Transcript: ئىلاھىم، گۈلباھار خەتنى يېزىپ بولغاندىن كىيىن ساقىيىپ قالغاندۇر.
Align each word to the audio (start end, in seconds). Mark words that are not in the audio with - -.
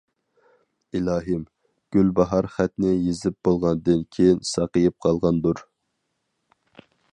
ئىلاھىم، 0.99 1.43
گۈلباھار 1.95 2.47
خەتنى 2.55 2.95
يېزىپ 2.95 3.37
بولغاندىن 3.49 4.03
كىيىن 4.17 4.41
ساقىيىپ 4.55 4.99
قالغاندۇر. 5.07 5.65